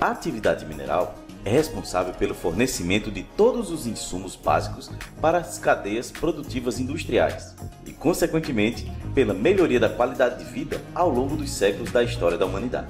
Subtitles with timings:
[0.00, 4.90] A atividade mineral é responsável pelo fornecimento de todos os insumos básicos
[5.20, 7.54] para as cadeias produtivas industriais
[7.86, 12.44] e, consequentemente, pela melhoria da qualidade de vida ao longo dos séculos da história da
[12.44, 12.88] humanidade.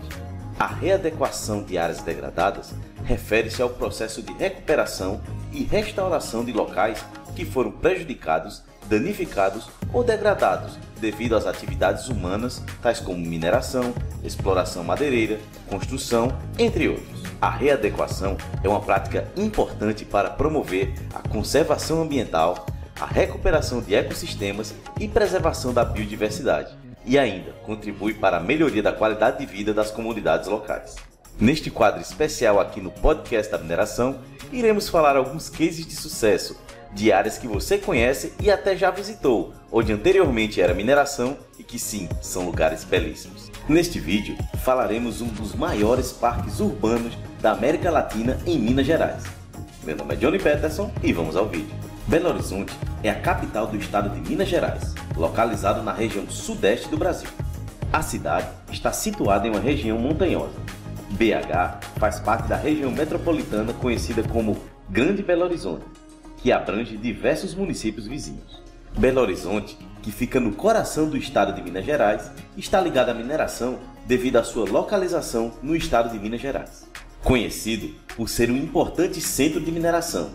[0.59, 2.73] A readequação de áreas degradadas
[3.05, 5.21] refere-se ao processo de recuperação
[5.53, 7.05] e restauração de locais
[7.35, 13.95] que foram prejudicados, danificados ou degradados devido às atividades humanas, tais como mineração,
[14.25, 15.39] exploração madeireira,
[15.69, 17.23] construção, entre outros.
[17.41, 22.67] A readequação é uma prática importante para promover a conservação ambiental,
[22.99, 28.93] a recuperação de ecossistemas e preservação da biodiversidade e ainda contribui para a melhoria da
[28.93, 30.97] qualidade de vida das comunidades locais.
[31.39, 34.17] Neste quadro especial aqui no podcast da mineração,
[34.51, 36.57] iremos falar alguns cases de sucesso
[36.95, 41.79] de áreas que você conhece e até já visitou, onde anteriormente era mineração e que
[41.79, 43.51] sim, são lugares belíssimos.
[43.69, 47.13] Neste vídeo, falaremos um dos maiores parques urbanos
[47.43, 49.25] da América Latina em Minas Gerais.
[49.85, 51.77] Meu nome é Johnny Peterson e vamos ao vídeo.
[52.07, 56.97] Belo Horizonte é a capital do estado de Minas Gerais, localizado na região sudeste do
[56.97, 57.29] Brasil.
[57.93, 60.66] A cidade está situada em uma região montanhosa.
[61.11, 64.57] BH faz parte da região metropolitana conhecida como
[64.91, 65.85] Grande Belo Horizonte,
[66.39, 68.63] que abrange diversos municípios vizinhos.
[68.99, 73.79] Belo Horizonte, que fica no coração do estado de Minas Gerais, está ligado à mineração
[74.07, 76.87] devido à sua localização no estado de Minas Gerais.
[77.23, 80.31] Conhecido por ser um importante centro de mineração,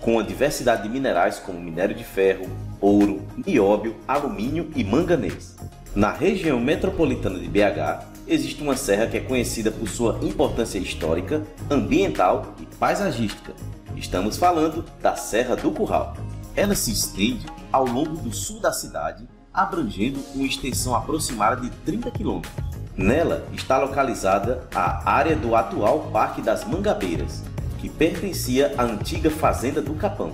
[0.00, 2.46] com a diversidade de minerais como minério de ferro,
[2.80, 5.56] ouro, nióbio, alumínio e manganês.
[5.94, 11.42] Na região metropolitana de BH, existe uma serra que é conhecida por sua importância histórica,
[11.70, 13.54] ambiental e paisagística.
[13.96, 16.16] Estamos falando da Serra do Curral.
[16.54, 22.10] Ela se estende ao longo do sul da cidade, abrangendo uma extensão aproximada de 30
[22.10, 22.52] quilômetros.
[22.96, 27.42] Nela está localizada a área do atual Parque das Mangabeiras,
[27.78, 30.32] que pertencia à antiga Fazenda do Capão,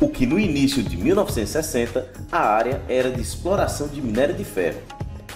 [0.00, 4.80] o que no início de 1960 a área era de exploração de minério de ferro.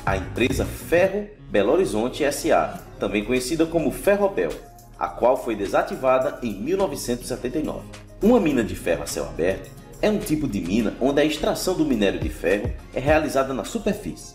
[0.06, 4.50] A empresa Ferro Belo Horizonte SA, também conhecida como Ferrobel,
[4.98, 7.81] a qual foi desativada em 1979.
[8.22, 9.70] Uma mina de ferro a céu aberto
[10.03, 13.64] é um tipo de mina onde a extração do minério de ferro é realizada na
[13.64, 14.34] superfície.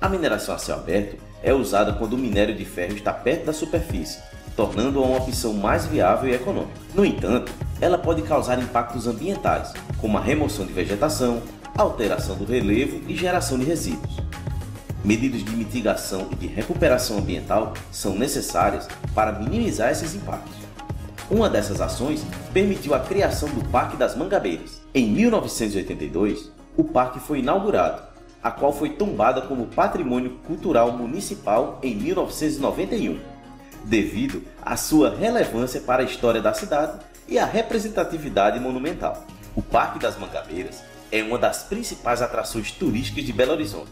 [0.00, 3.52] A mineração a céu aberto é usada quando o minério de ferro está perto da
[3.52, 4.20] superfície
[4.56, 6.72] tornando-a uma opção mais viável e econômica.
[6.94, 11.42] No entanto, ela pode causar impactos ambientais, como a remoção de vegetação,
[11.76, 14.16] alteração do relevo e geração de resíduos.
[15.04, 20.54] Medidas de mitigação e de recuperação ambiental são necessárias para minimizar esses impactos.
[21.30, 24.80] Uma dessas ações permitiu a criação do Parque das Mangabeiras.
[24.94, 28.02] Em 1982, o parque foi inaugurado,
[28.42, 33.32] a qual foi tombada como Patrimônio Cultural Municipal em 1991
[33.84, 36.98] devido à sua relevância para a história da cidade
[37.28, 39.24] e à representatividade monumental.
[39.54, 43.90] O Parque das Mangabeiras é uma das principais atrações turísticas de Belo Horizonte.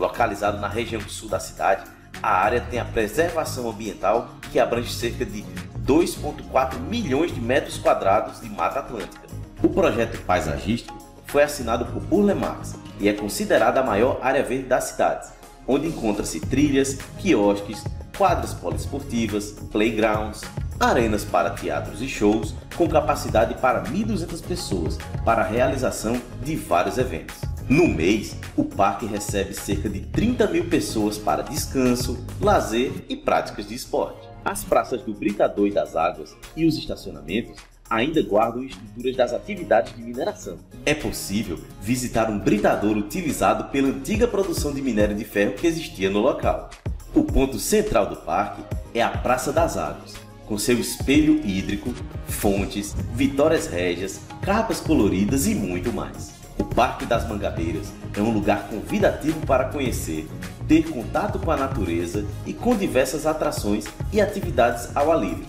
[0.00, 1.84] Localizado na região sul da cidade,
[2.22, 5.44] a área tem a preservação ambiental que abrange cerca de
[5.84, 9.28] 2,4 milhões de metros quadrados de Mata Atlântica.
[9.62, 14.64] O projeto paisagístico foi assinado por Burle Marx e é considerada a maior área verde
[14.64, 15.28] da cidade,
[15.68, 17.84] onde encontra-se trilhas, quiosques,
[18.16, 20.40] quadras poliesportivas, playgrounds,
[20.80, 26.96] arenas para teatros e shows com capacidade para 1.200 pessoas para a realização de vários
[26.96, 27.49] eventos.
[27.70, 33.68] No mês, o parque recebe cerca de 30 mil pessoas para descanso, lazer e práticas
[33.68, 34.28] de esporte.
[34.44, 39.94] As praças do Britador e das Águas e os estacionamentos ainda guardam estruturas das atividades
[39.94, 40.58] de mineração.
[40.84, 46.10] É possível visitar um britador utilizado pela antiga produção de minério de ferro que existia
[46.10, 46.70] no local.
[47.14, 50.14] O ponto central do parque é a Praça das Águas,
[50.44, 51.94] com seu espelho hídrico,
[52.26, 56.39] fontes, vitórias régias, carpas coloridas e muito mais.
[56.60, 60.28] O Parque das Mangabeiras é um lugar convidativo para conhecer,
[60.68, 65.46] ter contato com a natureza e com diversas atrações e atividades ao ar livre.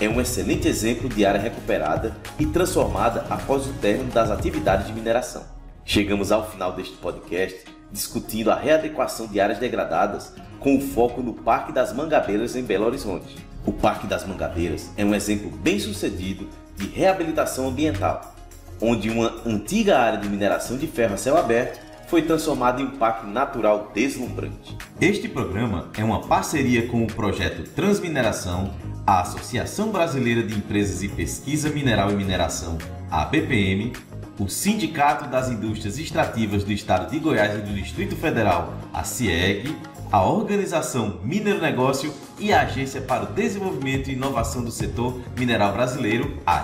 [0.00, 4.92] É um excelente exemplo de área recuperada e transformada após o término das atividades de
[4.92, 5.44] mineração.
[5.84, 11.70] Chegamos ao final deste podcast discutindo a readequação de áreas degradadas com foco no Parque
[11.72, 13.36] das Mangabeiras em Belo Horizonte.
[13.64, 18.34] O Parque das Mangabeiras é um exemplo bem sucedido de reabilitação ambiental,
[18.82, 22.90] onde uma antiga área de mineração de ferro a céu aberto foi transformada em um
[22.90, 24.76] parque natural deslumbrante.
[25.00, 28.74] Este programa é uma parceria com o projeto Transmineração,
[29.06, 32.76] a Associação Brasileira de Empresas e Pesquisa Mineral e Mineração,
[33.10, 33.92] a BPM,
[34.38, 39.74] o Sindicato das Indústrias Extrativas do Estado de Goiás e do Distrito Federal, a CIEG,
[40.10, 45.72] a Organização Mineiro Negócio e a Agência para o Desenvolvimento e Inovação do Setor Mineral
[45.72, 46.62] Brasileiro, a.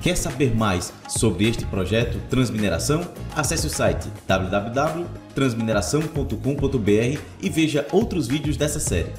[0.00, 3.00] Quer saber mais sobre este projeto Transmineração?
[3.34, 9.10] Acesse o site www.transmineração.com.br e veja outros vídeos dessa série.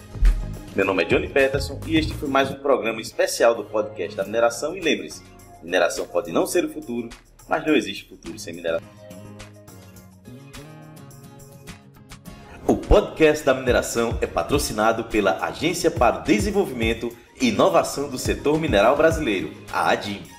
[0.75, 4.23] Meu nome é Johnny Peterson e este foi mais um programa especial do podcast da
[4.23, 4.77] mineração.
[4.77, 5.21] E lembre-se,
[5.61, 7.09] mineração pode não ser o futuro,
[7.49, 8.87] mas não existe futuro sem mineração.
[12.67, 17.09] O podcast da mineração é patrocinado pela Agência para o Desenvolvimento
[17.41, 20.36] e Inovação do Setor Mineral Brasileiro, a ADIM.